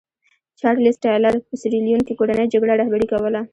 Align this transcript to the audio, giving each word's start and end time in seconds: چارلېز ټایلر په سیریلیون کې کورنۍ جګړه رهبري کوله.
چارلېز 0.59 0.95
ټایلر 1.03 1.33
په 1.47 1.53
سیریلیون 1.61 2.01
کې 2.07 2.17
کورنۍ 2.19 2.45
جګړه 2.53 2.73
رهبري 2.81 3.07
کوله. 3.13 3.41